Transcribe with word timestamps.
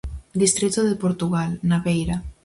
Distrito 0.43 0.79
de 0.89 0.99
Portugal, 1.03 1.51
na 1.69 1.77
Beira. 1.85 2.17